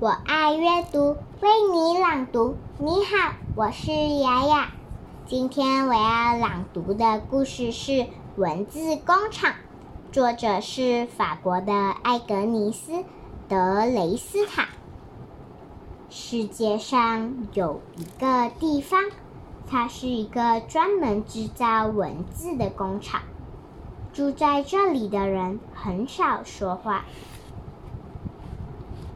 [0.00, 2.56] 我爱阅读，为你朗读。
[2.78, 4.70] 你好，我是雅雅。
[5.26, 7.92] 今天我要朗读的故事是
[8.36, 9.52] 《文字工厂》，
[10.10, 12.92] 作者是法国的艾格尼斯·
[13.46, 14.68] 德雷斯塔。
[16.08, 19.02] 世界上有一个地方，
[19.68, 23.20] 它是一个专门制造文字的工厂。
[24.14, 27.04] 住在这里的人很少说话。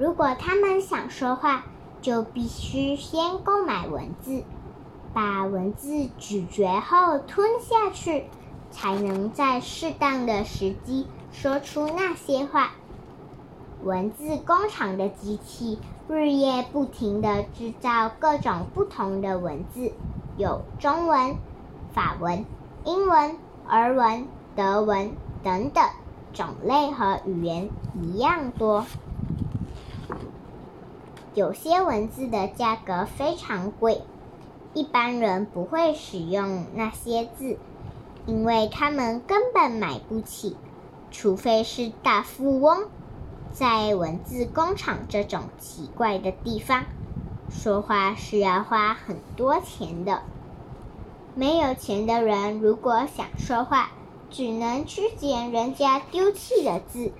[0.00, 1.66] 如果他们想说话，
[2.00, 4.44] 就必须先购买文字，
[5.12, 8.24] 把文字咀嚼后吞下去，
[8.70, 12.70] 才能在适当的时机说出那些话。
[13.84, 15.78] 文字工厂的机器
[16.08, 19.92] 日夜不停地制造各种不同的文字，
[20.38, 21.36] 有中文、
[21.92, 22.46] 法文、
[22.86, 23.36] 英文、
[23.68, 24.26] 俄文、
[24.56, 25.84] 德文等等，
[26.32, 27.68] 种类和语言
[28.00, 28.86] 一样多。
[31.34, 34.02] 有些文字的价格非常贵，
[34.74, 37.56] 一般人不会使用那些字，
[38.26, 40.56] 因为他们根本买不起，
[41.12, 42.88] 除非是大富翁。
[43.52, 46.84] 在文字工厂这种奇怪的地方，
[47.48, 50.22] 说话是要花很多钱的。
[51.36, 53.90] 没有钱的人如果想说话，
[54.30, 57.12] 只能去捡人家丢弃的字，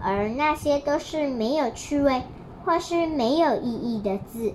[0.00, 2.22] 而那些都是没有趣味。
[2.64, 4.54] 或是没有意义的字，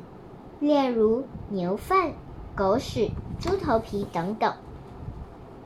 [0.60, 2.14] 例如牛粪、
[2.56, 4.54] 狗屎、猪头皮等等。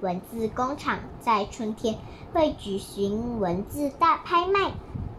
[0.02, 1.96] 文字工厂在春天
[2.34, 4.72] 会举行文字大拍卖，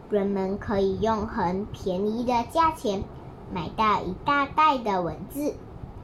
[0.09, 3.05] 人们可以用很便宜的价钱
[3.53, 5.55] 买到一大袋的文字，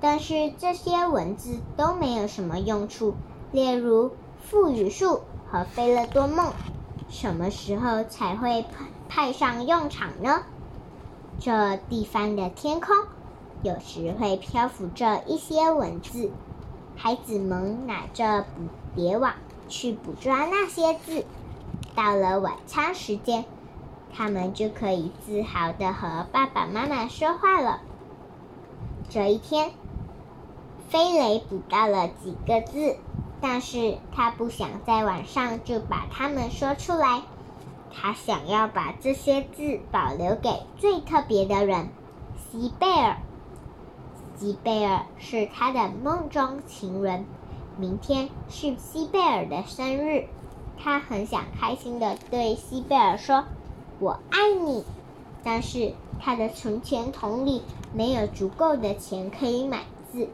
[0.00, 3.14] 但是这些文字都没有什么用处。
[3.50, 6.52] 例如富语术和飞乐多梦，
[7.08, 8.66] 什么时候才会
[9.08, 10.42] 派上用场呢？
[11.38, 12.96] 这地方的天空
[13.62, 16.30] 有时会漂浮着一些文字，
[16.96, 18.48] 孩子们拿着捕
[18.94, 19.34] 蝶网
[19.68, 21.24] 去捕抓那些字。
[21.94, 23.44] 到了晚餐时间，
[24.14, 27.80] 他们就可以自豪的和爸爸妈妈说话了。
[29.08, 29.70] 这一天，
[30.88, 32.96] 飞雷捕到了几个字，
[33.40, 37.22] 但是他不想在晚上就把它们说出来。
[37.98, 41.88] 他想要把这些字保留给最特别的人——
[42.36, 43.16] 西贝尔。
[44.36, 47.24] 西贝尔是他的梦中情人。
[47.78, 50.26] 明天是西贝尔的生日，
[50.78, 53.44] 他很想开心的对西贝尔说
[53.98, 54.84] ：“我爱你。”
[55.42, 57.62] 但是他的存钱筒里
[57.94, 60.28] 没有足够的钱可以买字，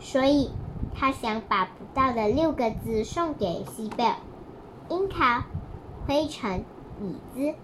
[0.00, 0.50] 所以
[0.94, 4.16] 他想把不到的六个字送给西贝尔：
[4.88, 5.42] 樱桃、
[6.06, 6.64] 灰尘。
[7.02, 7.54] 椅子。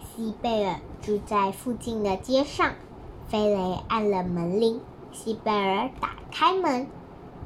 [0.00, 2.74] 西贝尔住在附近的街上。
[3.28, 4.80] 飞雷按了门铃，
[5.12, 6.86] 西贝尔打开门。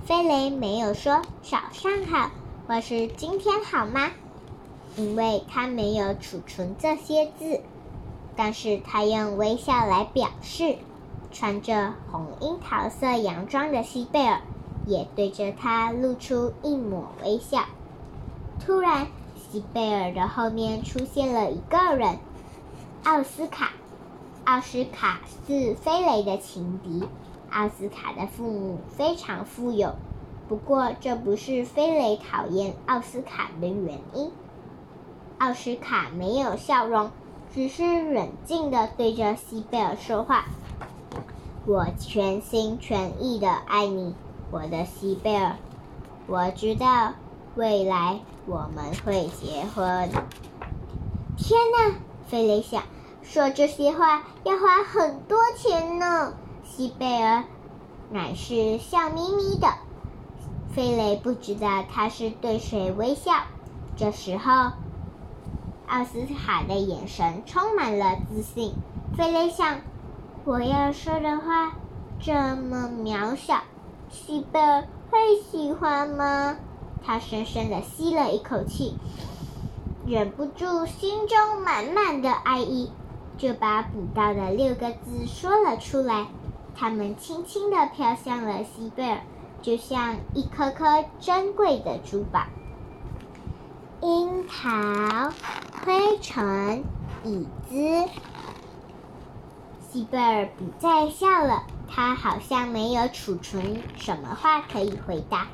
[0.04, 2.30] 飞雷没有说“早上好”
[2.66, 4.10] 或是“今天好吗”，
[4.96, 7.60] 因为他没有储存这些字。
[8.34, 10.76] 但是他用微笑来表示。
[11.30, 14.40] 穿着红樱桃色洋装的西贝尔
[14.86, 17.66] 也对着他露出一抹微笑。
[18.58, 19.06] 突然。
[19.50, 22.18] 西贝尔的后面出现了一个人，
[23.04, 23.70] 奥斯卡。
[24.44, 27.08] 奥斯卡是飞雷的情敌。
[27.50, 29.94] 奥斯卡的父母非常富有，
[30.48, 34.30] 不过这不是飞雷讨厌奥斯卡的原因。
[35.38, 37.10] 奥斯卡没有笑容，
[37.54, 40.44] 只是冷静的对着西贝尔说话
[41.64, 44.14] ：“我全心全意的爱你，
[44.50, 45.56] 我的西贝尔。
[46.26, 47.14] 我知道。”
[47.56, 50.10] 未来我们会结婚。
[51.36, 51.94] 天哪，
[52.26, 52.82] 菲雷想，
[53.22, 56.32] 说这些话要花很多钱呢。
[56.64, 57.44] 西贝尔
[58.10, 59.68] 乃是笑眯眯的，
[60.74, 63.32] 菲雷不知道他是对谁微笑。
[63.96, 64.72] 这时候，
[65.86, 68.72] 奥斯卡的眼神充满了自信。
[69.14, 69.80] 菲雷想，
[70.44, 71.72] 我要说的话
[72.18, 73.60] 这么渺小，
[74.08, 75.18] 西贝尔会
[75.50, 76.56] 喜欢吗？
[77.04, 78.96] 他深深的吸了一口气，
[80.06, 82.90] 忍不住心中满满的爱意，
[83.36, 86.26] 就把捕到的六个字说了出来。
[86.74, 89.20] 它们轻轻的飘向了西贝尔，
[89.60, 92.44] 就像一颗颗珍贵的珠宝。
[94.00, 95.32] 樱桃、
[95.84, 96.84] 灰尘、
[97.24, 98.08] 椅子。
[99.90, 105.48] 西贝尔不再笑了，他好像没有储存什么话可以回答。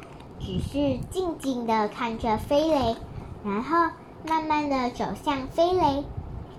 [0.44, 2.96] 只是静静的看着飞雷，
[3.44, 3.90] 然后
[4.28, 6.04] 慢慢的走向飞雷。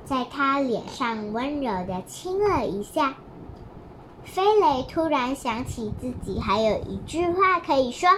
[0.05, 3.15] 在他脸上温柔的亲了一下。
[4.23, 8.09] 飞雷突然想起自己还有一句话可以说，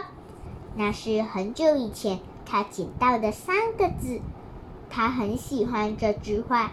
[0.76, 4.22] 那是很久以前他捡到的三个字。
[4.90, 6.72] 他很喜欢这句话，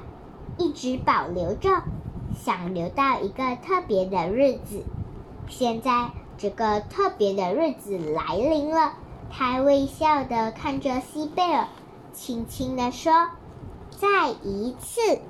[0.57, 1.83] 一直保留着，
[2.37, 4.85] 想留到一个特别的日子。
[5.49, 8.95] 现在这个特别的日子来临了，
[9.31, 11.69] 他微笑的看着西贝尔，
[12.13, 13.13] 轻轻的说
[13.91, 15.21] ：“再一次。”